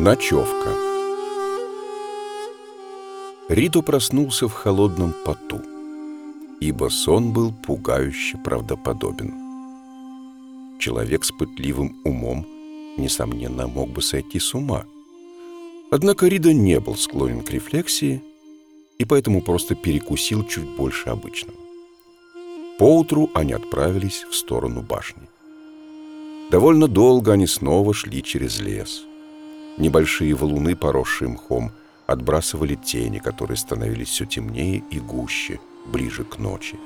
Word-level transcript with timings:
Ночевка 0.00 0.76
Ридо 3.48 3.82
проснулся 3.82 4.46
в 4.46 4.52
холодном 4.52 5.12
поту, 5.24 5.60
ибо 6.60 6.88
сон 6.88 7.32
был 7.32 7.52
пугающе 7.52 8.38
правдоподобен. 8.44 9.34
Человек 10.78 11.24
с 11.24 11.32
пытливым 11.32 12.00
умом, 12.04 12.46
несомненно, 12.96 13.66
мог 13.66 13.90
бы 13.90 14.00
сойти 14.00 14.38
с 14.38 14.54
ума. 14.54 14.84
Однако 15.90 16.28
Ридо 16.28 16.52
не 16.52 16.78
был 16.78 16.94
склонен 16.94 17.42
к 17.42 17.50
рефлексии 17.50 18.22
и 18.98 19.04
поэтому 19.04 19.42
просто 19.42 19.74
перекусил 19.74 20.46
чуть 20.46 20.76
больше 20.76 21.08
обычного. 21.08 21.58
Поутру 22.78 23.30
они 23.34 23.52
отправились 23.52 24.24
в 24.30 24.36
сторону 24.36 24.80
башни. 24.80 25.28
Довольно 26.52 26.86
долго 26.86 27.32
они 27.32 27.48
снова 27.48 27.92
шли 27.92 28.22
через 28.22 28.60
лес– 28.60 29.02
Небольшие 29.78 30.34
валуны, 30.34 30.74
поросшие 30.74 31.28
мхом, 31.28 31.70
отбрасывали 32.08 32.74
тени, 32.74 33.20
которые 33.20 33.56
становились 33.56 34.08
все 34.08 34.26
темнее 34.26 34.82
и 34.90 34.98
гуще, 34.98 35.60
ближе 35.86 36.24
к 36.24 36.38
ночи. 36.38 36.78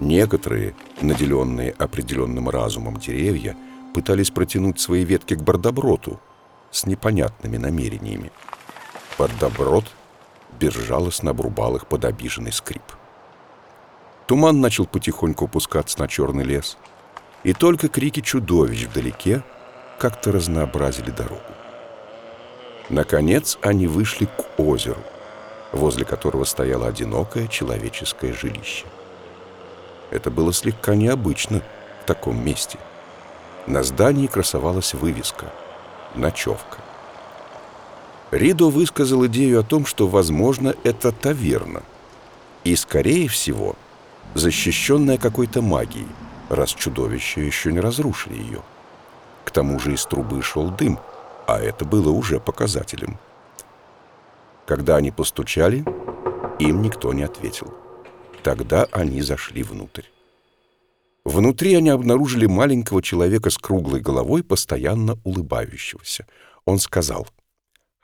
Некоторые, 0.00 0.74
наделенные 1.00 1.70
определенным 1.70 2.48
разумом 2.48 2.96
деревья, 2.96 3.56
пытались 3.94 4.32
протянуть 4.32 4.80
свои 4.80 5.04
ветки 5.04 5.34
к 5.34 5.42
бордоброту 5.42 6.18
с 6.72 6.86
непонятными 6.86 7.56
намерениями. 7.56 8.32
Бордоброт 9.16 9.84
безжалостно 10.58 11.30
обрубал 11.30 11.76
их 11.76 11.86
под 11.86 12.04
обиженный 12.04 12.52
скрип. 12.52 12.82
Туман 14.26 14.60
начал 14.60 14.86
потихоньку 14.86 15.44
опускаться 15.44 16.00
на 16.00 16.08
черный 16.08 16.44
лес, 16.44 16.78
и 17.44 17.52
только 17.52 17.88
крики 17.88 18.20
чудовищ 18.22 18.86
вдалеке 18.86 19.44
как-то 20.00 20.32
разнообразили 20.32 21.10
дорогу. 21.10 21.61
Наконец 22.88 23.58
они 23.62 23.86
вышли 23.86 24.26
к 24.26 24.58
озеру, 24.60 25.02
возле 25.72 26.04
которого 26.04 26.44
стояло 26.44 26.88
одинокое 26.88 27.46
человеческое 27.46 28.32
жилище. 28.32 28.86
Это 30.10 30.30
было 30.30 30.52
слегка 30.52 30.94
необычно 30.94 31.62
в 32.02 32.06
таком 32.06 32.44
месте. 32.44 32.78
На 33.66 33.82
здании 33.82 34.26
красовалась 34.26 34.94
вывеска 34.94 35.46
«Ночевка». 36.14 36.78
Ридо 38.30 38.70
высказал 38.70 39.26
идею 39.26 39.60
о 39.60 39.62
том, 39.62 39.86
что, 39.86 40.08
возможно, 40.08 40.74
это 40.84 41.12
таверна. 41.12 41.82
И, 42.64 42.74
скорее 42.76 43.28
всего, 43.28 43.76
защищенная 44.34 45.18
какой-то 45.18 45.62
магией, 45.62 46.08
раз 46.48 46.70
чудовища 46.70 47.40
еще 47.40 47.72
не 47.72 47.80
разрушили 47.80 48.34
ее. 48.34 48.62
К 49.44 49.50
тому 49.50 49.78
же 49.78 49.94
из 49.94 50.04
трубы 50.04 50.42
шел 50.42 50.70
дым– 50.70 50.98
а 51.46 51.60
это 51.60 51.84
было 51.84 52.10
уже 52.10 52.40
показателем. 52.40 53.18
Когда 54.66 54.96
они 54.96 55.10
постучали, 55.10 55.84
им 56.58 56.82
никто 56.82 57.12
не 57.12 57.22
ответил. 57.22 57.74
Тогда 58.42 58.86
они 58.92 59.22
зашли 59.22 59.62
внутрь. 59.62 60.04
Внутри 61.24 61.74
они 61.74 61.90
обнаружили 61.90 62.46
маленького 62.46 63.02
человека 63.02 63.50
с 63.50 63.58
круглой 63.58 64.00
головой, 64.00 64.42
постоянно 64.42 65.18
улыбающегося. 65.24 66.26
Он 66.64 66.78
сказал, 66.78 67.28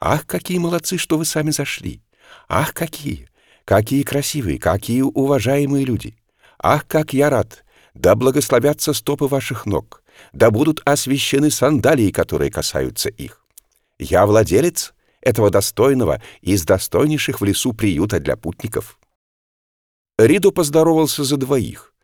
«Ах, 0.01 0.27
какие 0.27 0.59
молодцы, 0.59 0.99
что 0.99 1.19
вы 1.19 1.25
сами 1.25 1.51
зашли! 1.51 2.03
Ах, 2.49 2.75
какие! 2.75 3.29
Какие 3.65 4.03
красивые, 4.03 4.59
какие 4.59 5.03
уважаемые 5.03 5.85
люди! 5.85 6.17
Ах, 6.59 6.87
как 6.87 7.13
я 7.13 7.29
рад! 7.29 7.65
Да 7.95 8.15
благословятся 8.15 8.93
стопы 8.93 9.27
ваших 9.27 9.67
ног! 9.67 10.03
Да 10.33 10.51
будут 10.51 10.81
освящены 10.85 11.51
сандалии, 11.51 12.11
которые 12.11 12.51
касаются 12.51 13.09
их. 13.09 13.45
Я 13.99 14.27
владелец 14.27 14.95
этого 15.21 15.51
достойного 15.51 16.23
из 16.41 16.65
достойнейших 16.65 17.41
в 17.41 17.45
лесу 17.45 17.73
приюта 17.73 18.21
для 18.21 18.37
путников». 18.37 18.99
Риду 20.19 20.51
поздоровался 20.51 21.23
за 21.23 21.37
двоих, 21.37 21.95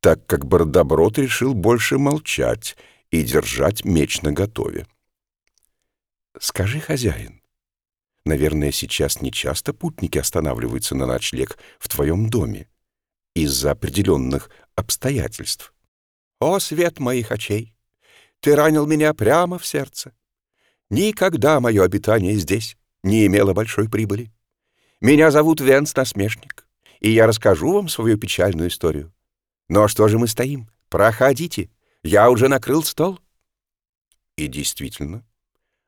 так 0.00 0.26
как 0.26 0.46
Бардоброд 0.46 1.18
решил 1.18 1.54
больше 1.54 1.98
молчать 1.98 2.76
и 3.10 3.22
держать 3.22 3.84
меч 3.84 4.22
наготове. 4.22 4.86
«Скажи, 6.38 6.80
хозяин, 6.80 7.42
наверное, 8.24 8.70
сейчас 8.70 9.20
нечасто 9.20 9.72
путники 9.72 10.18
останавливаются 10.18 10.94
на 10.94 11.06
ночлег 11.06 11.58
в 11.78 11.88
твоем 11.88 12.28
доме 12.28 12.68
из-за 13.34 13.72
определенных 13.72 14.50
обстоятельств. 14.76 15.72
О, 16.40 16.58
свет 16.58 16.98
моих 17.00 17.32
очей! 17.32 17.73
Ты 18.44 18.56
ранил 18.56 18.86
меня 18.86 19.14
прямо 19.14 19.58
в 19.58 19.64
сердце. 19.64 20.12
Никогда 20.90 21.60
мое 21.60 21.82
обитание 21.82 22.34
здесь 22.34 22.76
не 23.02 23.24
имело 23.24 23.54
большой 23.54 23.88
прибыли. 23.88 24.30
Меня 25.00 25.30
зовут 25.30 25.62
Венс 25.62 25.96
Насмешник, 25.96 26.68
и 27.00 27.10
я 27.10 27.26
расскажу 27.26 27.72
вам 27.72 27.88
свою 27.88 28.18
печальную 28.18 28.68
историю. 28.68 29.14
Но 29.70 29.88
что 29.88 30.08
же 30.08 30.18
мы 30.18 30.28
стоим? 30.28 30.68
Проходите, 30.90 31.70
я 32.02 32.28
уже 32.28 32.48
накрыл 32.48 32.82
стол. 32.82 33.18
И 34.36 34.46
действительно, 34.46 35.24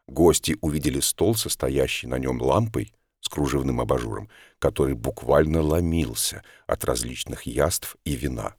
гости 0.06 0.56
увидели 0.62 1.00
стол, 1.00 1.34
состоящий 1.34 2.06
на 2.06 2.19
нем 2.19 2.41
лампой 2.41 2.91
с 3.21 3.28
кружевным 3.28 3.83
абажуром, 3.83 4.31
который 4.59 4.95
буквально 4.95 5.61
ломился 5.61 6.43
от 6.66 6.87
различных 6.87 7.43
яств 7.43 7.97
и 8.06 8.16
вина. 8.16 8.55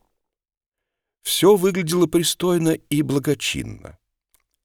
Все 1.28 1.58
выглядело 1.58 2.08
пристойно 2.08 2.70
и 2.70 3.02
благочинно. 3.02 3.98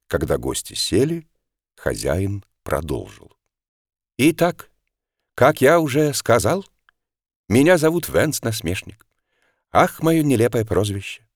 Когда 0.06 0.38
гости 0.38 0.74
сели, 0.74 1.26
хозяин 1.74 2.44
продолжил. 2.62 3.32
«Итак, 4.16 4.70
как 5.34 5.60
я 5.60 5.80
уже 5.80 6.14
сказал, 6.14 6.64
меня 7.48 7.78
зовут 7.78 8.08
Венс 8.08 8.40
Насмешник. 8.42 9.08
Ах, 9.72 10.04
мое 10.04 10.22
нелепое 10.22 10.64
прозвище! 10.64 11.26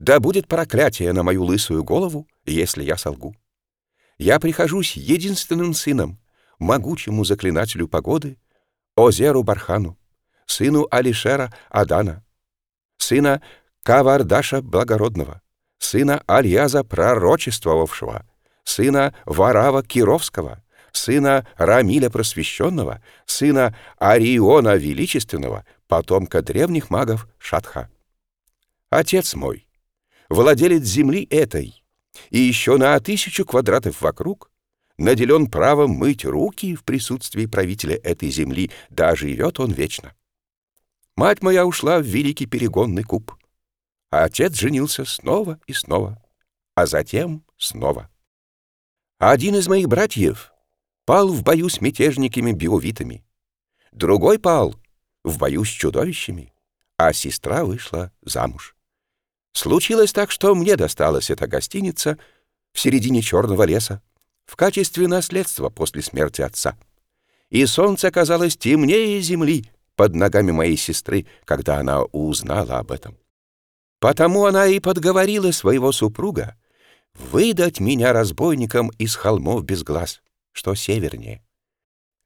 Да 0.00 0.18
будет 0.18 0.48
проклятие 0.48 1.12
на 1.12 1.22
мою 1.22 1.44
лысую 1.44 1.84
голову, 1.84 2.26
если 2.44 2.82
я 2.82 2.96
солгу. 2.96 3.36
Я 4.18 4.40
прихожусь 4.40 4.96
единственным 4.96 5.74
сыном, 5.74 6.18
могучему 6.58 7.24
заклинателю 7.24 7.86
погоды, 7.86 8.36
Озеру 8.96 9.44
Бархану, 9.44 9.96
сыну 10.46 10.88
Алишера 10.90 11.54
Адана, 11.70 12.24
сына 12.96 13.42
Кавардаша 13.84 14.62
Благородного, 14.62 15.42
сына 15.78 16.22
Альяза 16.26 16.84
Пророчествовавшего, 16.84 18.24
сына 18.62 19.12
Варава 19.24 19.82
Кировского, 19.82 20.62
сына 20.92 21.48
Рамиля 21.56 22.08
Просвещенного, 22.08 23.02
сына 23.26 23.76
Ариона 23.98 24.76
Величественного, 24.76 25.66
потомка 25.88 26.42
древних 26.42 26.90
магов 26.90 27.26
Шатха. 27.38 27.90
Отец 28.88 29.34
мой, 29.34 29.66
владелец 30.28 30.84
земли 30.84 31.26
этой, 31.28 31.82
и 32.30 32.38
еще 32.38 32.76
на 32.76 33.00
тысячу 33.00 33.44
квадратов 33.44 34.00
вокруг, 34.00 34.52
наделен 34.96 35.48
правом 35.48 35.90
мыть 35.90 36.24
руки 36.24 36.76
в 36.76 36.84
присутствии 36.84 37.46
правителя 37.46 37.96
этой 37.96 38.30
земли, 38.30 38.70
да 38.90 39.16
живет 39.16 39.58
он 39.58 39.72
вечно. 39.72 40.14
Мать 41.16 41.42
моя 41.42 41.66
ушла 41.66 41.98
в 41.98 42.02
великий 42.02 42.46
перегонный 42.46 43.02
куб 43.02 43.34
а 44.12 44.24
отец 44.24 44.54
женился 44.54 45.06
снова 45.06 45.58
и 45.66 45.72
снова, 45.72 46.22
а 46.74 46.86
затем 46.86 47.44
снова. 47.56 48.10
Один 49.18 49.56
из 49.56 49.68
моих 49.68 49.88
братьев 49.88 50.52
пал 51.06 51.28
в 51.28 51.42
бою 51.42 51.70
с 51.70 51.80
мятежниками-биовитами, 51.80 53.24
другой 53.90 54.38
пал 54.38 54.74
в 55.24 55.38
бою 55.38 55.64
с 55.64 55.68
чудовищами, 55.68 56.52
а 56.98 57.14
сестра 57.14 57.64
вышла 57.64 58.12
замуж. 58.20 58.76
Случилось 59.52 60.12
так, 60.12 60.30
что 60.30 60.54
мне 60.54 60.76
досталась 60.76 61.30
эта 61.30 61.46
гостиница 61.46 62.18
в 62.74 62.80
середине 62.80 63.22
черного 63.22 63.62
леса 63.62 64.02
в 64.44 64.56
качестве 64.56 65.08
наследства 65.08 65.70
после 65.70 66.02
смерти 66.02 66.42
отца. 66.42 66.76
И 67.48 67.64
солнце 67.64 68.10
казалось 68.10 68.58
темнее 68.58 69.20
земли 69.22 69.70
под 69.96 70.14
ногами 70.14 70.50
моей 70.50 70.76
сестры, 70.76 71.26
когда 71.46 71.78
она 71.78 72.02
узнала 72.02 72.78
об 72.78 72.92
этом. 72.92 73.16
Потому 74.02 74.46
она 74.46 74.66
и 74.66 74.80
подговорила 74.80 75.52
своего 75.52 75.92
супруга 75.92 76.56
выдать 77.14 77.78
меня 77.78 78.12
разбойникам 78.12 78.88
из 78.98 79.14
холмов 79.14 79.62
без 79.62 79.84
глаз, 79.84 80.22
что 80.50 80.74
севернее. 80.74 81.40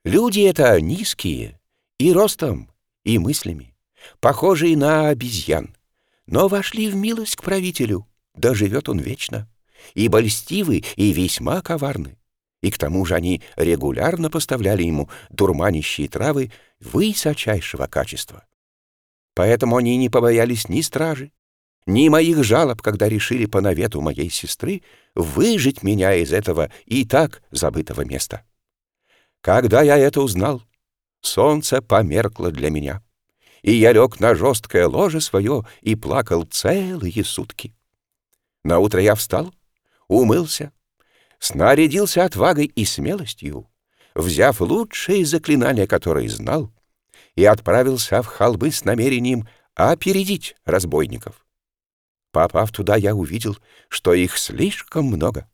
Люди 0.03 0.41
это 0.41 0.81
низкие 0.81 1.61
и 1.99 2.15
ростом, 2.15 2.71
и 3.05 3.19
мыслями, 3.19 3.77
похожие 4.21 4.75
на 4.75 5.09
обезьян, 5.09 5.77
но 6.25 6.49
вошли 6.49 6.89
в 6.89 6.97
милость 6.97 7.37
к 7.37 7.43
правителю, 7.43 8.07
да 8.35 8.55
живет 8.55 8.89
он 8.89 8.99
вечно, 8.99 9.47
ибо 9.93 10.21
льстивы 10.21 10.83
и 10.97 11.13
весьма 11.13 11.61
коварны. 11.61 12.17
И 12.63 12.71
к 12.71 12.79
тому 12.79 13.05
же 13.05 13.17
они 13.17 13.43
регулярно 13.55 14.31
поставляли 14.31 14.83
ему 14.83 15.11
дурманящие 15.29 16.09
травы 16.09 16.53
высочайшего 16.81 17.87
качества. 17.87 18.47
Поэтому 19.35 19.77
они 19.77 19.99
не 19.99 20.09
побоялись 20.09 20.71
ни 20.71 20.81
стражи, 20.81 21.33
ни 21.87 22.09
моих 22.09 22.43
жалоб, 22.43 22.83
когда 22.83 23.09
решили 23.09 23.47
по 23.47 23.61
навету 23.61 24.01
моей 24.01 24.29
сестры 24.29 24.83
выжить 25.15 25.83
меня 25.83 26.15
из 26.15 26.33
этого 26.33 26.71
и 26.85 27.05
так 27.05 27.43
забытого 27.51 28.03
места. 28.03 28.43
Когда 29.41 29.83
я 29.83 29.97
это 29.97 30.21
узнал, 30.21 30.63
солнце 31.21 31.81
померкло 31.81 32.51
для 32.51 32.71
меня, 32.71 33.03
и 33.63 33.73
я 33.73 33.93
лег 33.93 34.21
на 34.21 34.35
жесткое 34.35 34.89
ложе 34.89 35.21
свое 35.21 35.65
и 35.81 35.95
плакал 35.95 36.43
целые 36.43 37.25
сутки. 37.25 37.73
На 38.65 38.81
утро 38.81 39.01
я 39.01 39.15
встал, 39.15 39.55
умылся, 40.09 40.73
снарядился 41.39 42.25
отвагой 42.25 42.67
и 42.67 42.85
смелостью, 42.85 43.71
взяв 44.15 44.61
лучшие 44.61 45.25
заклинания, 45.25 45.87
которые 45.87 46.29
знал, 46.29 46.73
и 47.37 47.45
отправился 47.45 48.23
в 48.23 48.27
холбы 48.27 48.73
с 48.73 48.85
намерением 48.85 49.49
опередить 49.75 50.57
разбойников. 50.65 51.46
Попав 52.37 52.71
туда, 52.71 52.97
я 52.97 53.15
увидел, 53.15 53.57
что 53.89 54.13
их 54.13 54.37
слишком 54.37 55.07
много. 55.07 55.49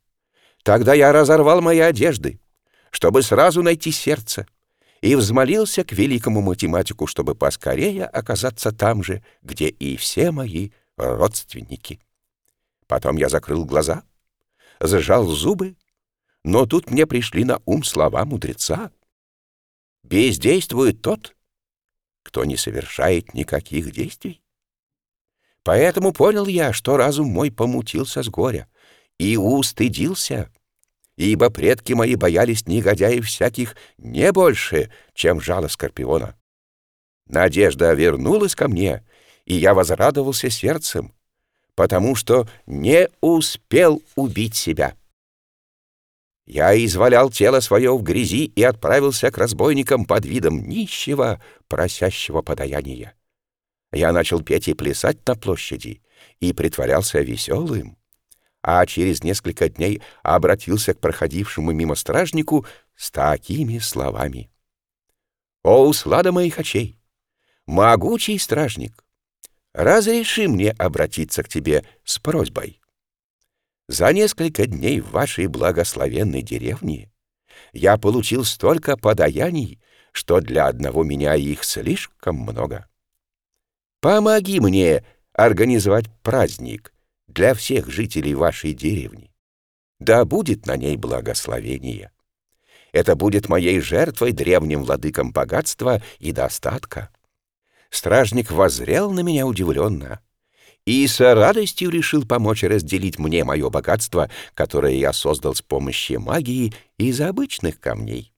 Тогда 0.64 0.94
я 0.94 1.12
разорвал 1.12 1.60
мои 1.60 1.78
одежды, 1.78 2.40
чтобы 2.90 3.22
сразу 3.22 3.62
найти 3.62 3.92
сердце, 3.92 4.48
и 5.00 5.14
взмолился 5.14 5.84
к 5.84 5.92
великому 5.92 6.40
математику, 6.40 7.06
чтобы 7.06 7.36
поскорее 7.36 8.04
оказаться 8.04 8.72
там 8.72 9.04
же, 9.04 9.22
где 9.42 9.68
и 9.68 9.96
все 9.96 10.32
мои 10.32 10.70
родственники. 10.96 12.00
Потом 12.88 13.16
я 13.16 13.28
закрыл 13.28 13.64
глаза, 13.64 14.02
сжал 14.80 15.26
зубы, 15.26 15.76
но 16.42 16.66
тут 16.66 16.90
мне 16.90 17.06
пришли 17.06 17.44
на 17.44 17.62
ум 17.64 17.84
слова 17.84 18.24
мудреца. 18.24 18.90
Бездействует 20.02 21.00
тот, 21.00 21.36
кто 22.24 22.44
не 22.44 22.56
совершает 22.56 23.34
никаких 23.34 23.92
действий. 23.92 24.41
Поэтому 25.64 26.12
понял 26.12 26.46
я, 26.46 26.72
что 26.72 26.96
разум 26.96 27.28
мой 27.28 27.50
помутился 27.50 28.22
с 28.22 28.28
горя, 28.28 28.68
и 29.18 29.36
устыдился, 29.36 30.50
ибо 31.16 31.50
предки 31.50 31.92
мои 31.92 32.16
боялись 32.16 32.66
негодяев 32.66 33.26
всяких 33.26 33.76
не 33.98 34.32
больше, 34.32 34.90
чем 35.14 35.40
жало 35.40 35.68
скорпиона. 35.68 36.36
Надежда 37.26 37.92
вернулась 37.92 38.56
ко 38.56 38.68
мне, 38.68 39.04
и 39.44 39.54
я 39.54 39.74
возрадовался 39.74 40.50
сердцем, 40.50 41.12
потому 41.74 42.16
что 42.16 42.48
не 42.66 43.08
успел 43.20 44.02
убить 44.16 44.56
себя. 44.56 44.96
Я 46.44 46.76
извалял 46.84 47.30
тело 47.30 47.60
свое 47.60 47.96
в 47.96 48.02
грязи 48.02 48.46
и 48.46 48.62
отправился 48.64 49.30
к 49.30 49.38
разбойникам 49.38 50.04
под 50.04 50.26
видом 50.26 50.68
нищего, 50.68 51.40
просящего 51.68 52.42
подаяния. 52.42 53.14
Я 53.92 54.12
начал 54.12 54.42
петь 54.42 54.68
и 54.68 54.74
плясать 54.74 55.26
на 55.26 55.34
площади 55.34 56.02
и 56.40 56.52
притворялся 56.52 57.20
веселым, 57.20 57.98
а 58.62 58.84
через 58.86 59.22
несколько 59.22 59.68
дней 59.68 60.02
обратился 60.22 60.94
к 60.94 61.00
проходившему 61.00 61.72
мимо 61.72 61.94
стражнику 61.94 62.66
с 62.96 63.10
такими 63.10 63.78
словами. 63.78 64.50
«О, 65.62 65.86
услада 65.86 66.32
моих 66.32 66.58
очей! 66.58 66.98
Могучий 67.66 68.38
стражник! 68.38 69.04
Разреши 69.74 70.48
мне 70.48 70.70
обратиться 70.72 71.42
к 71.42 71.48
тебе 71.48 71.84
с 72.04 72.18
просьбой. 72.18 72.80
За 73.88 74.12
несколько 74.12 74.66
дней 74.66 75.00
в 75.00 75.10
вашей 75.10 75.46
благословенной 75.46 76.42
деревне 76.42 77.10
я 77.72 77.96
получил 77.96 78.44
столько 78.44 78.96
подаяний, 78.96 79.80
что 80.12 80.40
для 80.40 80.66
одного 80.66 81.04
меня 81.04 81.34
их 81.34 81.64
слишком 81.64 82.36
много. 82.36 82.86
Помоги 84.02 84.58
мне 84.58 85.04
организовать 85.32 86.06
праздник 86.24 86.92
для 87.28 87.54
всех 87.54 87.88
жителей 87.88 88.34
вашей 88.34 88.74
деревни. 88.74 89.32
Да 90.00 90.24
будет 90.24 90.66
на 90.66 90.76
ней 90.76 90.96
благословение. 90.96 92.10
Это 92.90 93.14
будет 93.14 93.48
моей 93.48 93.78
жертвой 93.78 94.32
древним 94.32 94.82
владыкам 94.82 95.30
богатства 95.30 96.02
и 96.18 96.32
достатка. 96.32 97.10
Стражник 97.90 98.50
возрел 98.50 99.12
на 99.12 99.20
меня 99.20 99.46
удивленно 99.46 100.18
и 100.84 101.06
с 101.06 101.20
радостью 101.20 101.88
решил 101.90 102.26
помочь 102.26 102.64
разделить 102.64 103.20
мне 103.20 103.44
мое 103.44 103.70
богатство, 103.70 104.28
которое 104.54 104.96
я 104.96 105.12
создал 105.12 105.54
с 105.54 105.62
помощью 105.62 106.20
магии 106.20 106.74
из 106.98 107.20
обычных 107.20 107.78
камней. 107.78 108.32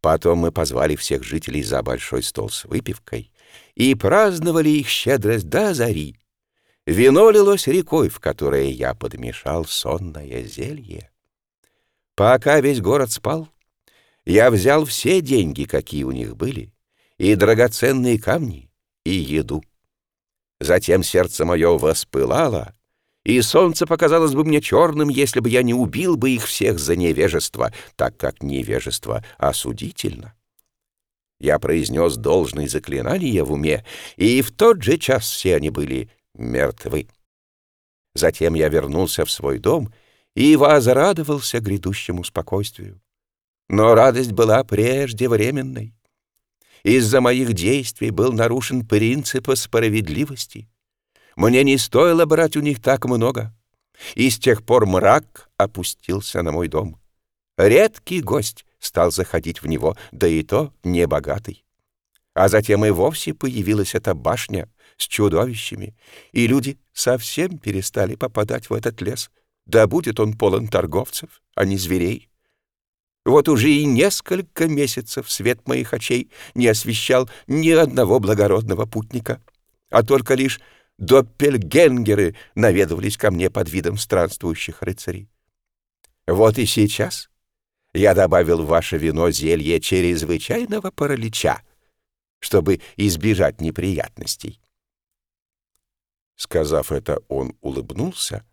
Потом 0.00 0.38
мы 0.38 0.50
позвали 0.50 0.96
всех 0.96 1.22
жителей 1.22 1.62
за 1.62 1.84
большой 1.84 2.24
стол 2.24 2.50
с 2.50 2.64
выпивкой 2.64 3.30
и 3.74 3.94
праздновали 3.94 4.70
их 4.70 4.88
щедрость 4.88 5.48
до 5.48 5.74
зари. 5.74 6.16
Вино 6.86 7.30
лилось 7.30 7.66
рекой, 7.66 8.08
в 8.08 8.20
которое 8.20 8.70
я 8.70 8.94
подмешал 8.94 9.64
сонное 9.64 10.44
зелье. 10.44 11.10
Пока 12.14 12.60
весь 12.60 12.80
город 12.80 13.10
спал, 13.10 13.48
я 14.24 14.50
взял 14.50 14.84
все 14.84 15.20
деньги, 15.20 15.64
какие 15.64 16.04
у 16.04 16.12
них 16.12 16.36
были, 16.36 16.72
и 17.18 17.34
драгоценные 17.34 18.18
камни, 18.18 18.70
и 19.04 19.10
еду. 19.10 19.62
Затем 20.60 21.02
сердце 21.02 21.44
мое 21.44 21.76
воспылало, 21.76 22.74
и 23.24 23.40
солнце 23.40 23.86
показалось 23.86 24.34
бы 24.34 24.44
мне 24.44 24.60
черным, 24.60 25.08
если 25.08 25.40
бы 25.40 25.50
я 25.50 25.64
не 25.64 25.74
убил 25.74 26.16
бы 26.16 26.30
их 26.30 26.46
всех 26.46 26.78
за 26.78 26.94
невежество, 26.94 27.72
так 27.96 28.16
как 28.16 28.42
невежество 28.42 29.24
осудительно. 29.36 30.35
Я 31.38 31.58
произнес 31.58 32.16
должные 32.16 32.68
заклинания 32.68 33.44
в 33.44 33.52
уме, 33.52 33.84
и 34.16 34.40
в 34.42 34.52
тот 34.52 34.82
же 34.82 34.96
час 34.96 35.28
все 35.28 35.56
они 35.56 35.70
были 35.70 36.08
мертвы. 36.34 37.08
Затем 38.14 38.54
я 38.54 38.68
вернулся 38.68 39.24
в 39.24 39.30
свой 39.30 39.58
дом 39.58 39.92
и 40.34 40.56
возрадовался 40.56 41.60
грядущему 41.60 42.24
спокойствию. 42.24 43.00
Но 43.68 43.94
радость 43.94 44.32
была 44.32 44.64
преждевременной. 44.64 45.94
Из-за 46.82 47.20
моих 47.20 47.52
действий 47.52 48.10
был 48.10 48.32
нарушен 48.32 48.86
принцип 48.86 49.48
справедливости. 49.56 50.68
Мне 51.34 51.64
не 51.64 51.76
стоило 51.78 52.24
брать 52.26 52.56
у 52.56 52.60
них 52.60 52.80
так 52.80 53.04
много, 53.04 53.54
и 54.14 54.30
с 54.30 54.38
тех 54.38 54.64
пор 54.64 54.86
мрак 54.86 55.50
опустился 55.56 56.42
на 56.42 56.52
мой 56.52 56.68
дом. 56.68 57.00
Редкий 57.58 58.20
гость 58.20 58.65
стал 58.86 59.10
заходить 59.10 59.62
в 59.62 59.66
него, 59.66 59.96
да 60.12 60.26
и 60.26 60.42
то 60.42 60.72
небогатый. 60.84 61.64
А 62.34 62.48
затем 62.48 62.84
и 62.84 62.90
вовсе 62.90 63.34
появилась 63.34 63.94
эта 63.94 64.14
башня 64.14 64.68
с 64.96 65.06
чудовищами, 65.06 65.96
и 66.32 66.46
люди 66.46 66.78
совсем 66.92 67.58
перестали 67.58 68.14
попадать 68.14 68.70
в 68.70 68.74
этот 68.74 69.00
лес. 69.02 69.30
Да 69.66 69.86
будет 69.86 70.20
он 70.20 70.34
полон 70.34 70.68
торговцев, 70.68 71.42
а 71.54 71.64
не 71.64 71.76
зверей. 71.76 72.28
Вот 73.24 73.48
уже 73.48 73.70
и 73.70 73.84
несколько 73.84 74.68
месяцев 74.68 75.30
свет 75.30 75.66
моих 75.66 75.92
очей 75.92 76.30
не 76.54 76.68
освещал 76.68 77.28
ни 77.48 77.70
одного 77.70 78.20
благородного 78.20 78.86
путника, 78.86 79.42
а 79.90 80.04
только 80.04 80.34
лишь 80.34 80.60
доппельгенгеры 80.98 82.36
наведывались 82.54 83.16
ко 83.16 83.30
мне 83.30 83.50
под 83.50 83.68
видом 83.68 83.98
странствующих 83.98 84.82
рыцарей. 84.82 85.28
Вот 86.26 86.58
и 86.58 86.66
сейчас 86.66 87.28
я 87.96 88.14
добавил 88.14 88.62
в 88.62 88.66
ваше 88.66 88.98
вино 88.98 89.30
зелье 89.30 89.80
чрезвычайного 89.80 90.90
паралича, 90.90 91.62
чтобы 92.40 92.80
избежать 92.96 93.60
неприятностей. 93.60 94.60
Сказав 96.36 96.92
это, 96.92 97.22
он 97.28 97.56
улыбнулся, 97.62 98.44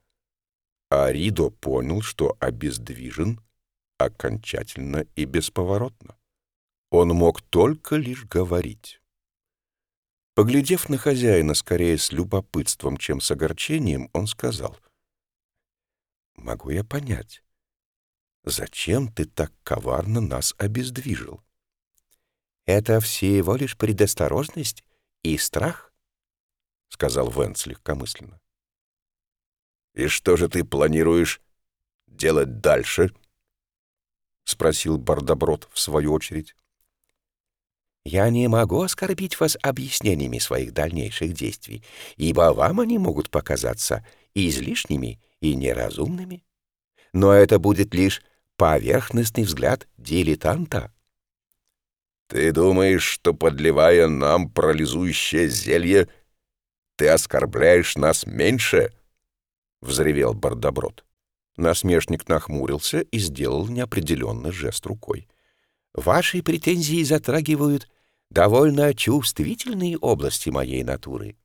а 0.90 1.12
Ридо 1.12 1.50
понял, 1.50 2.02
что 2.02 2.38
обездвижен 2.40 3.42
окончательно 3.98 5.06
и 5.16 5.26
бесповоротно. 5.26 6.16
Он 6.90 7.10
мог 7.10 7.42
только 7.42 7.96
лишь 7.96 8.26
говорить. 8.26 9.02
Поглядев 10.36 10.90
на 10.90 10.98
хозяина 10.98 11.54
скорее 11.54 11.98
с 11.98 12.12
любопытством, 12.12 12.98
чем 12.98 13.22
с 13.22 13.30
огорчением, 13.32 14.10
он 14.14 14.28
сказал, 14.28 14.78
«Могу 16.36 16.70
я 16.70 16.84
понять, 16.84 17.43
зачем 18.44 19.12
ты 19.12 19.26
так 19.26 19.52
коварно 19.64 20.22
нас 20.22 20.54
обездвижил?» 20.58 21.44
«Это 22.66 23.00
всего 23.00 23.56
лишь 23.56 23.78
предосторожность 23.78 24.84
и 25.22 25.38
страх»,— 25.38 25.94
сказал 26.90 27.30
Венц 27.30 27.66
легкомысленно. 27.66 28.40
«И 29.94 30.08
что 30.08 30.38
же 30.38 30.48
ты 30.50 30.64
планируешь 30.64 31.42
делать 32.08 32.62
дальше?»— 32.62 33.14
спросил 34.44 34.98
Бардоброд 34.98 35.70
в 35.72 35.80
свою 35.80 36.14
очередь. 36.14 36.56
«Я 38.06 38.30
не 38.30 38.48
могу 38.48 38.82
оскорбить 38.82 39.40
вас 39.40 39.58
объяснениями 39.62 40.40
своих 40.40 40.74
дальнейших 40.74 41.34
действий, 41.34 41.84
ибо 42.18 42.54
вам 42.54 42.80
они 42.80 42.98
могут 42.98 43.30
показаться 43.30 44.06
излишними 44.34 45.22
и 45.40 45.56
неразумными. 45.56 46.44
Но 47.14 47.32
это 47.32 47.60
будет 47.60 47.94
лишь 47.94 48.22
поверхностный 48.64 49.44
взгляд 49.44 49.90
дилетанта». 49.98 50.94
«Ты 52.30 52.54
думаешь, 52.54 53.04
что, 53.04 53.34
подливая 53.34 54.08
нам 54.08 54.50
парализующее 54.50 55.50
зелье, 55.50 56.08
ты 56.96 57.10
оскорбляешь 57.10 57.98
нас 57.98 58.26
меньше!»— 58.26 58.94
взревел 59.82 60.34
Бардоброд. 60.34 61.04
Насмешник 61.58 62.30
нахмурился 62.30 63.02
и 63.02 63.20
сделал 63.20 63.68
неопределенный 63.68 64.54
жест 64.54 64.86
рукой. 64.86 65.28
«Ваши 65.94 66.42
претензии 66.42 67.04
затрагивают 67.04 67.90
довольно 68.30 68.94
чувствительные 68.94 69.98
области 69.98 70.50
моей 70.50 70.86
натуры. 70.86 71.36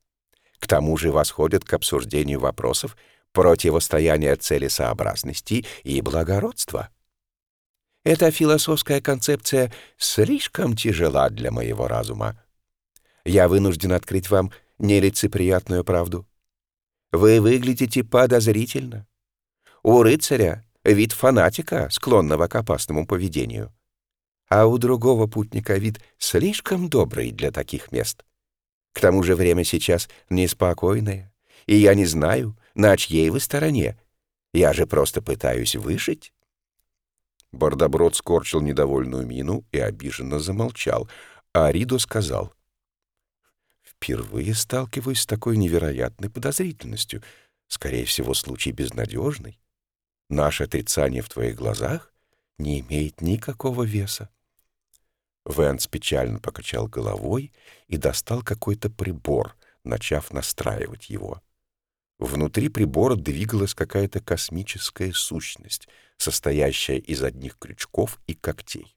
К 0.60 0.68
тому 0.68 0.96
же 0.96 1.10
восходят 1.10 1.64
к 1.64 1.72
обсуждению 1.72 2.38
вопросов 2.38 2.96
противостояния 3.32 4.36
целесообразности 4.36 5.66
и 5.82 6.00
благородства. 6.00 6.90
Эта 8.08 8.30
философская 8.30 9.02
концепция 9.02 9.70
слишком 9.98 10.74
тяжела 10.74 11.28
для 11.28 11.50
моего 11.50 11.86
разума. 11.88 12.42
Я 13.26 13.48
вынужден 13.48 13.92
открыть 13.92 14.30
вам 14.30 14.50
нелицеприятную 14.78 15.84
правду. 15.84 16.26
Вы 17.12 17.38
выглядите 17.42 18.02
подозрительно. 18.04 19.06
У 19.82 20.02
рыцаря 20.02 20.64
вид 20.84 21.12
фанатика, 21.12 21.90
склонного 21.90 22.48
к 22.48 22.54
опасному 22.54 23.06
поведению. 23.06 23.74
А 24.48 24.64
у 24.64 24.78
другого 24.78 25.26
путника 25.26 25.76
вид 25.76 26.00
слишком 26.16 26.88
добрый 26.88 27.30
для 27.30 27.50
таких 27.50 27.92
мест. 27.92 28.24
К 28.94 29.00
тому 29.00 29.22
же 29.22 29.36
время 29.36 29.64
сейчас 29.64 30.08
неспокойное, 30.30 31.30
и 31.66 31.76
я 31.76 31.92
не 31.92 32.06
знаю, 32.06 32.56
на 32.74 32.96
чьей 32.96 33.28
вы 33.28 33.38
стороне. 33.38 34.00
Я 34.54 34.72
же 34.72 34.86
просто 34.86 35.20
пытаюсь 35.20 35.76
выжить». 35.76 36.32
Бардоброд 37.52 38.14
скорчил 38.14 38.60
недовольную 38.60 39.26
мину 39.26 39.64
и 39.72 39.78
обиженно 39.78 40.38
замолчал, 40.38 41.08
а 41.52 41.72
Ридо 41.72 41.98
сказал. 41.98 42.52
«Впервые 43.82 44.54
сталкиваюсь 44.54 45.20
с 45.20 45.26
такой 45.26 45.56
невероятной 45.56 46.30
подозрительностью. 46.30 47.22
Скорее 47.66 48.04
всего, 48.04 48.34
случай 48.34 48.70
безнадежный. 48.70 49.58
Наше 50.28 50.64
отрицание 50.64 51.22
в 51.22 51.28
твоих 51.28 51.56
глазах 51.56 52.12
не 52.58 52.80
имеет 52.80 53.20
никакого 53.22 53.82
веса». 53.82 54.28
Вэнс 55.44 55.86
печально 55.86 56.38
покачал 56.40 56.86
головой 56.86 57.52
и 57.86 57.96
достал 57.96 58.42
какой-то 58.42 58.90
прибор, 58.90 59.56
начав 59.82 60.30
настраивать 60.30 61.08
его. 61.08 61.42
Внутри 62.18 62.68
прибора 62.68 63.14
двигалась 63.14 63.74
какая-то 63.74 64.20
космическая 64.20 65.12
сущность, 65.12 65.88
состоящая 66.16 66.98
из 66.98 67.22
одних 67.22 67.56
крючков 67.58 68.18
и 68.26 68.34
когтей. 68.34 68.96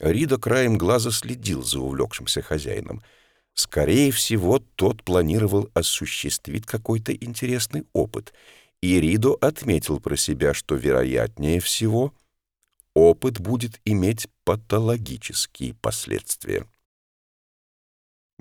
Рида 0.00 0.38
краем 0.38 0.78
глаза 0.78 1.10
следил 1.10 1.62
за 1.62 1.80
увлекшимся 1.80 2.42
хозяином. 2.42 3.02
Скорее 3.52 4.10
всего, 4.10 4.58
тот 4.58 5.04
планировал 5.04 5.70
осуществить 5.74 6.66
какой-то 6.66 7.14
интересный 7.14 7.86
опыт, 7.92 8.32
и 8.80 8.98
Ридо 9.00 9.34
отметил 9.34 10.00
про 10.00 10.16
себя, 10.16 10.54
что, 10.54 10.74
вероятнее 10.74 11.60
всего, 11.60 12.12
опыт 12.94 13.40
будет 13.40 13.80
иметь 13.84 14.26
патологические 14.44 15.74
последствия. 15.74 16.66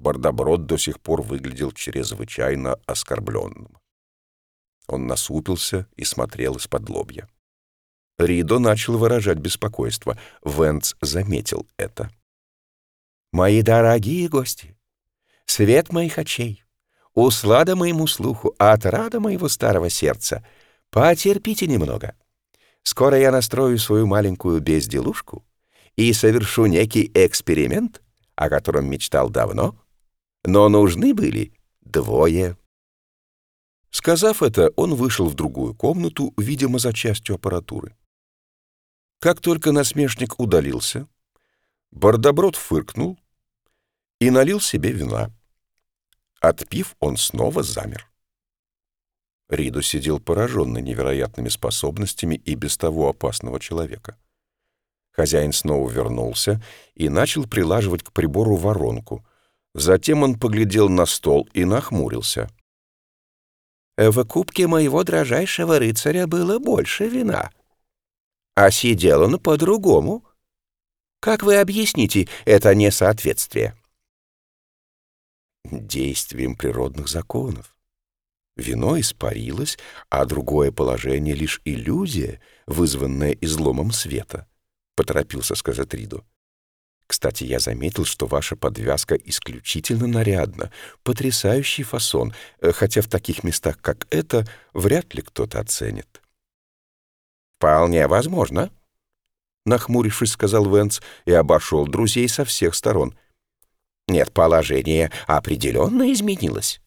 Бардоброд 0.03 0.65
до 0.65 0.77
сих 0.77 0.99
пор 0.99 1.21
выглядел 1.21 1.71
чрезвычайно 1.71 2.77
оскорбленным. 2.85 3.77
Он 4.87 5.07
насупился 5.07 5.87
и 5.95 6.03
смотрел 6.03 6.57
из-под 6.57 6.89
лобья. 6.89 7.29
Ридо 8.17 8.59
начал 8.59 8.97
выражать 8.97 9.37
беспокойство. 9.37 10.19
Венц 10.43 10.95
заметил 10.99 11.65
это. 11.77 12.11
«Мои 13.31 13.61
дорогие 13.61 14.27
гости, 14.27 14.77
свет 15.45 15.93
моих 15.93 16.17
очей, 16.17 16.65
услада 17.13 17.77
моему 17.77 18.05
слуху, 18.05 18.53
отрада 18.57 19.21
моего 19.21 19.47
старого 19.47 19.89
сердца, 19.89 20.45
потерпите 20.89 21.65
немного. 21.65 22.13
Скоро 22.83 23.17
я 23.17 23.31
настрою 23.31 23.79
свою 23.79 24.05
маленькую 24.05 24.59
безделушку 24.59 25.45
и 25.95 26.11
совершу 26.11 26.65
некий 26.65 27.09
эксперимент, 27.13 28.01
о 28.35 28.49
котором 28.49 28.85
мечтал 28.87 29.29
давно, 29.29 29.79
но 30.43 30.67
нужны 30.69 31.13
были 31.13 31.53
двое. 31.81 32.57
Сказав 33.89 34.41
это, 34.41 34.71
он 34.75 34.95
вышел 34.95 35.29
в 35.29 35.35
другую 35.35 35.75
комнату, 35.75 36.33
видимо, 36.37 36.79
за 36.79 36.93
частью 36.93 37.35
аппаратуры. 37.35 37.95
Как 39.19 39.39
только 39.39 39.71
насмешник 39.71 40.39
удалился, 40.39 41.07
Бардоброд 41.91 42.55
фыркнул 42.55 43.19
и 44.19 44.29
налил 44.31 44.59
себе 44.59 44.91
вина. 44.91 45.31
Отпив, 46.41 46.95
он 46.99 47.17
снова 47.17 47.63
замер. 47.63 48.09
Ридо 49.47 49.81
сидел 49.83 50.19
пораженный 50.19 50.81
невероятными 50.81 51.49
способностями 51.49 52.35
и 52.35 52.55
без 52.55 52.77
того 52.77 53.09
опасного 53.09 53.59
человека. 53.59 54.17
Хозяин 55.11 55.53
снова 55.53 55.89
вернулся 55.89 56.61
и 56.95 57.07
начал 57.07 57.45
прилаживать 57.45 58.01
к 58.01 58.11
прибору 58.11 58.55
воронку— 58.55 59.25
Затем 59.73 60.23
он 60.23 60.37
поглядел 60.39 60.87
на 60.89 61.05
стол 61.05 61.49
и 61.53 61.65
нахмурился. 61.65 62.49
«В 63.97 64.23
кубке 64.25 64.67
моего 64.67 65.03
дрожайшего 65.03 65.79
рыцаря 65.79 66.27
было 66.27 66.59
больше 66.59 67.07
вина. 67.07 67.51
А 68.55 68.69
сидел 68.71 69.23
он 69.23 69.39
по-другому. 69.39 70.23
Как 71.19 71.43
вы 71.43 71.57
объясните 71.57 72.27
это 72.45 72.73
несоответствие?» 72.75 73.75
«Действием 75.63 76.55
природных 76.55 77.07
законов. 77.07 77.75
Вино 78.55 78.99
испарилось, 78.99 79.79
а 80.09 80.25
другое 80.25 80.71
положение— 80.71 81.33
лишь 81.35 81.61
иллюзия, 81.65 82.41
вызванная 82.67 83.31
изломом 83.31 83.91
света»,— 83.91 84.47
поторопился 84.95 85.55
сказать 85.55 85.93
Риду. 85.93 86.23
Кстати, 87.13 87.43
я 87.43 87.59
заметил, 87.59 88.05
что 88.05 88.25
ваша 88.25 88.55
подвязка 88.55 89.13
исключительно 89.13 90.07
нарядна, 90.07 90.71
потрясающий 91.03 91.83
фасон, 91.83 92.33
э, 92.59 92.71
хотя 92.71 93.03
в 93.03 93.07
таких 93.07 93.43
местах, 93.43 93.77
как 93.79 94.07
это, 94.09 94.47
вряд 94.73 95.13
ли 95.13 95.21
кто-то 95.21 95.59
оценит. 95.59 96.23
«Вполне 97.55 98.07
возможно»,— 98.07 98.71
нахмурившись, 99.67 100.31
сказал 100.31 100.65
Венц 100.75 101.01
и 101.25 101.33
обошел 101.33 101.85
друзей 101.85 102.27
со 102.27 102.45
всех 102.45 102.73
сторон. 102.73 103.15
«Нет, 104.07 104.31
положение 104.31 105.11
определенно 105.27 106.11
изменилось». 106.11 106.81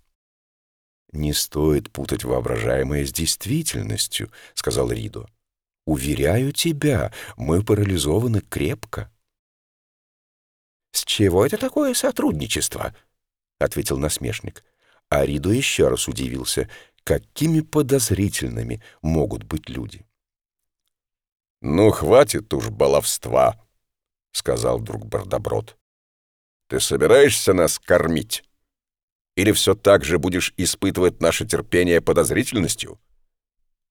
«Не 1.13 1.35
стоит 1.35 1.93
путать 1.93 2.25
воображаемое 2.25 3.07
с 3.07 3.13
действительностью»,— 3.13 4.33
сказал 4.55 4.91
Ридо. 4.91 5.29
«Уверяю 5.87 6.51
тебя, 6.51 7.13
мы 7.37 7.63
парализованы 7.63 8.41
крепко». 8.41 9.09
«С 10.97 11.05
чего 11.05 11.45
это 11.45 11.59
такое 11.59 11.93
сотрудничество?»— 11.93 12.97
ответил 13.59 13.99
насмешник. 13.99 14.65
А 15.11 15.27
Ридо 15.27 15.51
еще 15.51 15.89
раз 15.89 16.09
удивился, 16.09 16.71
какими 17.05 17.61
подозрительными 17.61 18.83
могут 19.03 19.45
быть 19.45 19.69
люди. 19.69 20.07
«Ну, 21.61 21.91
хватит 21.91 22.55
уж 22.55 22.71
баловства»,— 22.71 23.63
сказал 24.33 24.81
друг 24.81 25.05
Бардоброд. 25.05 25.77
«Ты 26.69 26.81
собираешься 26.81 27.53
нас 27.53 27.79
кормить? 27.79 28.43
Или 29.37 29.53
все 29.53 29.75
так 29.75 30.03
же 30.03 30.19
будешь 30.19 30.55
испытывать 30.57 31.21
наше 31.21 31.45
терпение 31.45 32.01
подозрительностью? 32.01 32.99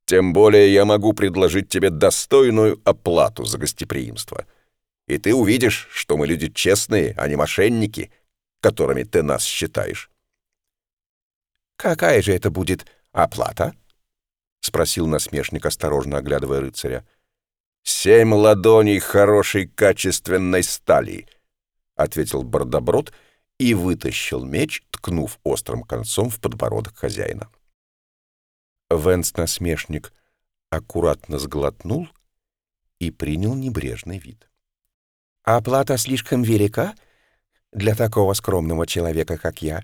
Тем 0.05 0.33
более 0.33 0.73
я 0.73 0.85
могу 0.85 1.13
предложить 1.13 1.69
тебе 1.69 1.91
достойную 1.91 2.81
оплату 2.83 3.45
за 3.45 3.59
гостеприимство» 3.59 4.47
и 5.07 5.17
ты 5.17 5.33
увидишь, 5.33 5.87
что 5.91 6.17
мы 6.17 6.27
люди 6.27 6.49
честные, 6.49 7.13
а 7.17 7.27
не 7.27 7.35
мошенники, 7.35 8.11
которыми 8.59 9.03
ты 9.03 9.23
нас 9.23 9.43
считаешь». 9.43 10.09
«Какая 11.75 12.21
же 12.21 12.33
это 12.33 12.49
будет 12.49 12.85
оплата?»— 13.11 13.75
спросил 14.61 15.07
насмешник, 15.07 15.65
осторожно 15.65 16.17
оглядывая 16.17 16.61
рыцаря. 16.61 17.05
«Семь 17.83 18.33
ладоней 18.33 18.99
хорошей 18.99 19.67
качественной 19.67 20.63
стали»,— 20.63 21.27
ответил 21.95 22.43
Бардоброд 22.43 23.13
и 23.59 23.73
вытащил 23.73 24.43
меч, 24.43 24.83
ткнув 24.89 25.39
острым 25.43 25.83
концом 25.83 26.29
в 26.29 26.39
подбородок 26.39 26.97
хозяина. 26.97 27.49
Венс-насмешник 28.89 30.13
аккуратно 30.69 31.39
сглотнул 31.39 32.09
и 32.99 33.11
принял 33.11 33.55
небрежный 33.55 34.17
вид. 34.17 34.49
Оплата 35.45 35.97
слишком 35.97 36.41
велика 36.41 36.95
для 37.71 37.93
такого 37.93 38.33
скромного 38.33 38.87
человека, 38.87 39.37
как 39.37 39.61
я. 39.61 39.83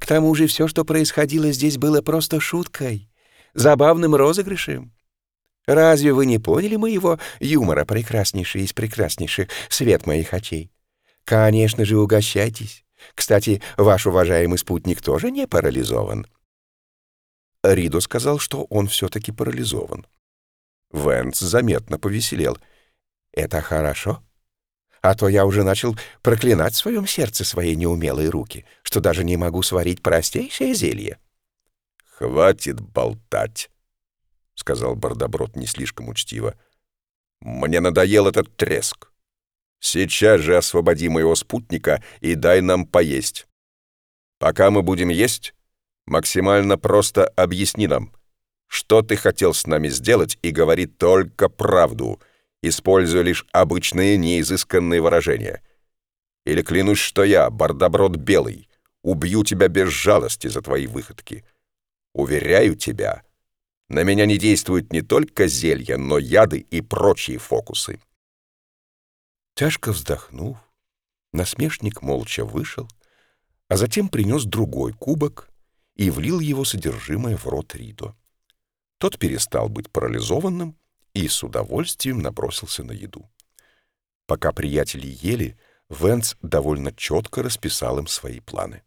К 0.00 0.06
тому 0.06 0.34
же 0.34 0.48
все, 0.48 0.66
что 0.66 0.84
происходило 0.84 1.52
здесь, 1.52 1.78
было 1.78 2.02
просто 2.02 2.40
шуткой, 2.40 3.08
забавным 3.54 4.16
розыгрышем. 4.16 4.92
Разве 5.66 6.12
вы 6.12 6.26
не 6.26 6.38
поняли 6.38 6.74
моего 6.74 7.20
юмора, 7.38 7.84
прекраснейший 7.84 8.62
из 8.62 8.72
прекраснейших, 8.72 9.48
свет 9.68 10.04
моих 10.04 10.34
очей? 10.34 10.72
Конечно 11.24 11.84
же, 11.84 11.96
угощайтесь. 11.98 12.84
Кстати, 13.14 13.62
ваш 13.76 14.06
уважаемый 14.06 14.58
спутник 14.58 15.00
тоже 15.00 15.30
не 15.30 15.46
парализован. 15.46 16.26
Ридо 17.62 18.00
сказал, 18.00 18.40
что 18.40 18.64
он 18.64 18.88
все-таки 18.88 19.30
парализован. 19.30 20.06
Венц 20.92 21.38
заметно 21.38 21.98
повеселел. 21.98 22.58
«Это 23.32 23.60
хорошо. 23.60 24.22
А 25.02 25.14
то 25.14 25.28
я 25.28 25.46
уже 25.46 25.62
начал 25.62 25.96
проклинать 26.22 26.74
в 26.74 26.78
своем 26.78 27.06
сердце 27.06 27.44
свои 27.44 27.76
неумелые 27.76 28.28
руки, 28.28 28.64
что 28.82 29.00
даже 29.00 29.24
не 29.24 29.36
могу 29.36 29.62
сварить 29.62 30.02
простейшее 30.02 30.74
зелье». 30.74 31.18
«Хватит 32.16 32.80
болтать»,— 32.80 33.70
сказал 34.54 34.94
Бардоброд 34.96 35.56
не 35.56 35.66
слишком 35.66 36.08
учтиво. 36.08 36.54
«Мне 37.40 37.80
надоел 37.80 38.26
этот 38.26 38.56
треск. 38.56 39.10
Сейчас 39.80 40.40
же 40.40 40.56
освободи 40.56 41.08
моего 41.08 41.34
спутника 41.34 42.02
и 42.20 42.34
дай 42.34 42.62
нам 42.62 42.86
поесть. 42.86 43.46
Пока 44.38 44.70
мы 44.70 44.82
будем 44.82 45.10
есть, 45.10 45.54
максимально 46.06 46.78
просто 46.78 47.26
объясни 47.26 47.86
нам, 47.86 48.12
что 48.66 49.02
ты 49.02 49.16
хотел 49.16 49.54
с 49.54 49.66
нами 49.66 49.88
сделать 49.88 50.38
и 50.42 50.50
говори 50.50 50.86
только 50.86 51.48
правду, 51.48 52.20
используя 52.68 53.22
лишь 53.22 53.46
обычные 53.52 54.16
неизысканные 54.16 55.00
выражения. 55.00 55.62
Или 56.44 56.62
клянусь, 56.62 56.98
что 56.98 57.24
я, 57.24 57.50
Бардоброд 57.50 58.16
Белый, 58.16 58.68
убью 59.02 59.44
тебя 59.44 59.68
без 59.68 59.88
жалости 59.88 60.48
за 60.48 60.62
твои 60.62 60.86
выходки. 60.86 61.44
Уверяю 62.12 62.76
тебя, 62.76 63.22
на 63.88 64.02
меня 64.02 64.26
не 64.26 64.36
действуют 64.36 64.92
не 64.92 65.02
только 65.02 65.46
зелья, 65.46 65.96
но 65.96 66.18
яды 66.18 66.58
и 66.58 66.80
прочие 66.80 67.38
фокусы. 67.38 68.00
Тяжко 69.54 69.92
вздохнув, 69.92 70.58
насмешник 71.32 72.02
молча 72.02 72.44
вышел, 72.44 72.88
а 73.68 73.76
затем 73.76 74.08
принес 74.08 74.44
другой 74.44 74.92
кубок 74.92 75.50
и 75.94 76.10
влил 76.10 76.40
его 76.40 76.64
содержимое 76.64 77.36
в 77.36 77.46
рот 77.46 77.74
Ридо. 77.74 78.14
Тот 78.98 79.18
перестал 79.18 79.68
быть 79.68 79.90
парализованным 79.90 80.76
и 81.16 81.28
с 81.28 81.42
удовольствием 81.42 82.18
набросился 82.18 82.84
на 82.84 82.92
еду. 82.92 83.30
Пока 84.26 84.52
приятели 84.52 85.06
ели, 85.06 85.56
Венц 85.88 86.34
довольно 86.42 86.92
четко 86.92 87.42
расписал 87.42 87.98
им 87.98 88.06
свои 88.06 88.40
планы. 88.40 88.82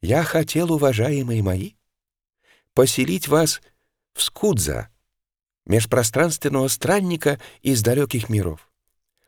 «Я 0.00 0.24
хотел, 0.24 0.72
уважаемые 0.72 1.42
мои, 1.42 1.74
поселить 2.74 3.28
вас 3.28 3.60
в 4.14 4.22
Скудза, 4.22 4.88
межпространственного 5.66 6.66
странника 6.68 7.38
из 7.62 7.82
далеких 7.82 8.28
миров. 8.28 8.72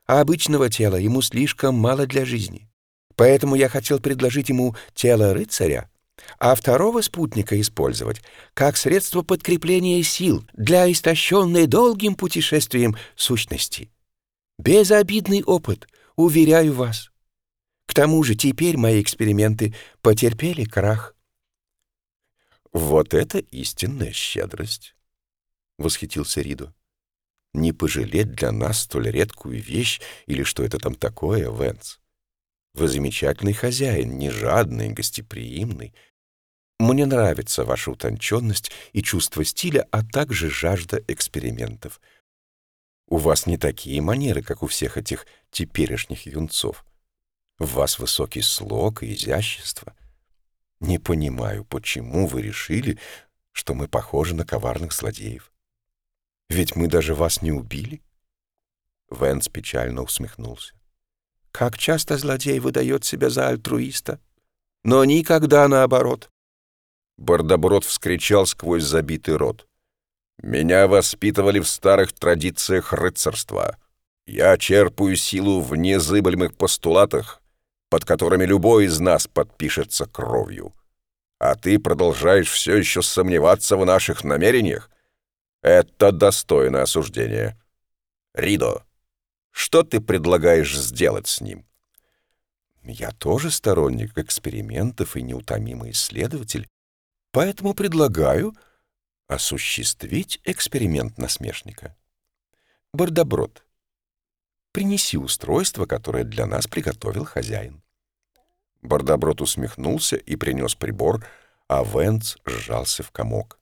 А 0.07 0.21
обычного 0.21 0.71
тела 0.71 0.97
ему 0.97 1.23
слишком 1.23 1.77
мало 1.77 2.07
для 2.07 2.25
жизни. 2.25 2.69
Поэтому 3.15 3.55
я 3.55 3.69
хотел 3.69 4.01
предложить 4.01 4.49
ему 4.49 4.75
тело 4.95 5.35
рыцаря, 5.35 5.89
а 6.39 6.55
второго 6.55 7.01
спутника 7.01 7.61
использовать 7.61 8.23
как 8.55 8.77
средство 8.77 9.23
подкрепления 9.23 10.03
сил 10.03 10.45
для 10.55 10.91
истощенной 10.91 11.67
долгим 11.67 12.15
путешествием 12.15 12.97
сущности. 13.17 13.91
Безобидный 14.59 15.43
опыт, 15.43 15.89
уверяю 16.17 16.75
вас. 16.75 17.11
К 17.87 17.95
тому 17.95 18.23
же 18.23 18.35
теперь 18.35 18.77
мои 18.77 19.01
эксперименты 19.03 19.75
потерпели 20.01 20.65
крах. 20.65 21.15
Вот 22.73 23.15
это 23.15 23.39
истинная 23.39 24.13
щедрость 24.13 24.95
восхитился 25.81 26.41
Ридо. 26.43 26.73
«Не 27.53 27.73
пожалеть 27.73 28.33
для 28.33 28.53
нас 28.53 28.83
столь 28.83 29.11
редкую 29.11 29.61
вещь 29.61 30.01
или 30.27 30.45
что 30.45 30.63
это 30.63 30.79
там 30.79 30.95
такое, 30.95 31.51
Венс? 31.51 31.99
Вы 32.75 32.87
замечательный 32.87 33.55
хозяин, 33.55 34.17
не 34.17 34.31
жадный, 34.31 34.91
гостеприимный. 34.91 35.93
Мне 36.81 37.05
нравится 37.05 37.67
ваша 37.67 37.91
утонченность 37.91 38.73
и 38.95 39.03
чувство 39.03 39.45
стиля, 39.45 39.87
а 39.91 40.03
также 40.03 40.49
жажда 40.49 40.99
экспериментов. 41.09 42.01
У 43.07 43.19
вас 43.19 43.45
не 43.45 43.59
такие 43.59 44.01
манеры, 44.01 44.41
как 44.41 44.63
у 44.63 44.67
всех 44.67 44.97
этих 44.97 45.27
теперешних 45.51 46.25
юнцов. 46.25 46.87
В 47.59 47.75
вас 47.75 47.99
высокий 47.99 48.41
слог 48.41 49.03
и 49.03 49.13
изящество. 49.13 49.95
Не 50.81 50.99
понимаю, 50.99 51.67
почему 51.67 52.27
вы 52.27 52.41
решили, 52.41 52.99
что 53.53 53.75
мы 53.75 53.87
похожи 53.87 54.35
на 54.35 54.47
коварных 54.47 54.95
злодеев. 54.95 55.53
Ведь 56.49 56.77
мы 56.77 56.89
даже 56.89 57.15
вас 57.15 57.43
не 57.43 57.53
убили. 57.53 58.01
Венс 59.11 59.51
печально 59.51 60.01
усмехнулся. 60.01 60.73
Как 61.53 61.77
часто 61.77 62.17
злодей 62.17 62.59
выдает 62.59 63.05
себя 63.05 63.29
за 63.29 63.49
альтруиста, 63.49 64.19
но 64.83 65.05
никогда 65.05 65.69
наоборот. 65.69 66.31
Бардоброд 67.21 67.85
вскричал 67.85 68.47
сквозь 68.47 68.83
забитый 68.83 69.37
рот. 69.37 69.69
«Меня 70.43 70.89
воспитывали 70.89 71.61
в 71.61 71.69
старых 71.69 72.15
традициях 72.15 72.95
рыцарства. 72.95 73.77
Я 74.27 74.57
черпаю 74.57 75.17
силу 75.17 75.61
в 75.61 75.77
незыблемых 75.77 76.57
постулатах, 76.57 77.43
под 77.91 78.07
которыми 78.07 78.47
любой 78.47 78.87
из 78.87 79.01
нас 79.01 79.27
подпишется 79.27 80.07
кровью. 80.07 80.75
А 81.39 81.57
ты 81.57 81.79
продолжаешь 81.79 82.51
все 82.51 82.75
еще 82.77 83.03
сомневаться 83.03 83.77
в 83.77 83.85
наших 83.85 84.25
намерениях? 84.25 84.91
Это 85.63 86.13
достойное 86.13 86.83
осуждение. 86.83 87.61
Ридо, 88.33 88.83
что 89.51 89.83
ты 89.83 90.01
предлагаешь 90.01 90.75
сделать 90.75 91.27
с 91.27 91.43
ним? 91.43 91.67
Я 92.83 93.11
тоже 93.11 93.51
сторонник 93.51 94.17
экспериментов 94.17 95.17
и 95.17 95.23
неутомимый 95.23 95.91
исследователь, 95.91 96.67
поэтому 97.33 97.75
предлагаю 97.75 98.55
осуществить 99.27 100.41
эксперимент 100.45 101.19
насмешника. 101.19 101.97
Бардоброд, 102.93 103.65
принеси 104.73 105.17
устройство, 105.17 105.87
которое 105.87 106.25
для 106.25 106.47
нас 106.47 106.67
приготовил 106.67 107.25
хозяин. 107.25 107.83
Бардоброд 108.83 109.41
усмехнулся 109.41 110.17
и 110.17 110.37
принес 110.37 110.75
прибор, 110.75 111.25
а 111.69 111.85
Венц 111.85 112.37
сжался 112.45 113.03
в 113.03 113.11
комок. 113.11 113.61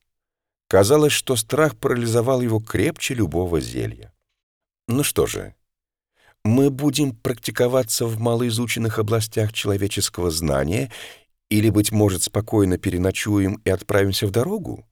Казалось, 0.69 1.13
что 1.13 1.37
страх 1.37 1.77
парализовал 1.77 2.41
его 2.41 2.61
крепче 2.61 3.15
любого 3.15 3.61
зелья. 3.61 4.13
Ну 4.87 5.03
что 5.03 5.27
же, 5.27 5.55
мы 6.45 6.71
будем 6.71 7.15
практиковаться 7.15 8.07
в 8.07 8.19
малоизученных 8.19 8.99
областях 8.99 9.53
человеческого 9.53 10.31
знания 10.31 10.91
или, 11.49 11.71
быть 11.71 11.93
может, 11.93 12.23
спокойно 12.23 12.79
переночуем 12.79 13.61
и 13.65 13.71
отправимся 13.71 14.27
в 14.27 14.31
дорогу, 14.31 14.87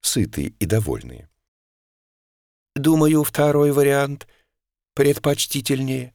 сытые 0.00 0.48
и 0.58 0.66
довольные. 0.66 1.28
Думаю, 2.74 3.22
второй 3.22 3.72
вариант 3.72 4.26
предпочтительнее. 4.94 6.14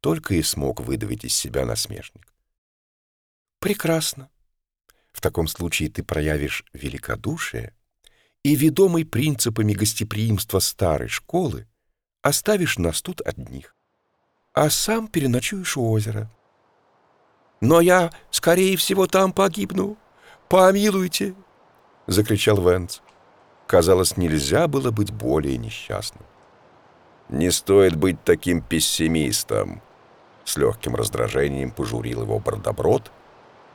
Только 0.00 0.34
и 0.34 0.42
смог 0.42 0.80
выдавить 0.80 1.24
из 1.24 1.34
себя 1.34 1.64
насмешник. 1.64 2.32
Прекрасно. 3.58 4.28
В 5.12 5.20
таком 5.20 5.46
случае 5.46 5.88
ты 5.88 6.02
проявишь 6.02 6.64
великодушие 6.72 7.74
и, 8.42 8.54
ведомый 8.54 9.06
принципами 9.06 9.72
гостеприимства 9.72 10.58
старой 10.58 11.08
школы, 11.08 11.66
оставишь 12.20 12.78
нас 12.78 13.00
тут 13.00 13.22
одних, 13.22 13.74
а 14.52 14.68
сам 14.68 15.08
переночуешь 15.08 15.76
у 15.76 15.88
озера. 15.88 16.30
«Но 17.60 17.80
я, 17.80 18.10
скорее 18.30 18.76
всего, 18.76 19.06
там 19.06 19.32
погибну. 19.32 19.96
Помилуйте!»— 20.48 21.34
закричал 22.06 22.60
Венц. 22.60 23.00
Казалось, 23.66 24.16
нельзя 24.16 24.68
было 24.68 24.90
быть 24.90 25.12
более 25.12 25.56
несчастным. 25.56 26.24
«Не 27.28 27.50
стоит 27.50 27.96
быть 27.96 28.22
таким 28.22 28.60
пессимистом!» 28.60 29.80
С 30.44 30.56
легким 30.56 30.94
раздражением 30.94 31.70
пожурил 31.70 32.22
его 32.22 32.38
Бродоброд 32.38 33.10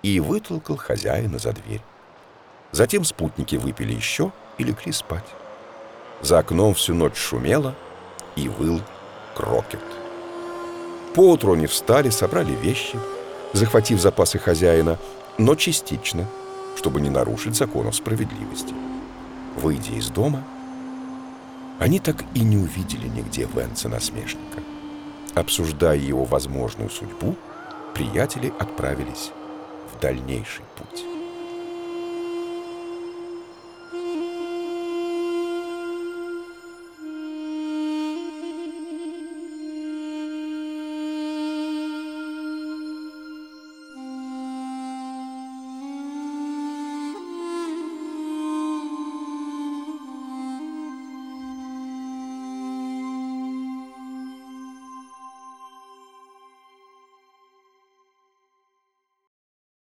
и 0.03 0.19
вытолкал 0.19 0.77
хозяина 0.77 1.39
за 1.39 1.53
дверь. 1.53 1.81
Затем 2.71 3.03
спутники 3.03 3.55
выпили 3.55 3.93
еще 3.93 4.31
и 4.59 4.63
легли 4.63 4.91
спать. 4.91 5.25
За 6.21 6.39
окном 6.39 6.75
всю 6.75 6.93
ночь 6.93 7.17
шумело 7.17 7.75
и 8.35 8.47
выл 8.47 8.81
крокет. 9.35 9.83
Поутру 11.15 11.53
они 11.53 11.65
встали, 11.65 12.09
собрали 12.09 12.53
вещи, 12.53 12.99
захватив 13.53 13.99
запасы 13.99 14.39
хозяина, 14.39 14.97
но 15.37 15.55
частично, 15.55 16.25
чтобы 16.75 17.01
не 17.01 17.09
нарушить 17.09 17.55
законов 17.55 17.95
справедливости. 17.95 18.73
Выйдя 19.55 19.93
из 19.93 20.09
дома, 20.09 20.43
они 21.79 21.99
так 21.99 22.23
и 22.33 22.41
не 22.41 22.57
увидели 22.57 23.07
нигде 23.07 23.47
Венца-насмешника. 23.53 24.61
Обсуждая 25.33 25.97
его 25.97 26.25
возможную 26.25 26.89
судьбу, 26.89 27.35
приятели 27.93 28.53
отправились 28.59 29.31
в 29.93 29.99
дальнейший 30.01 30.65
путь. 30.75 31.18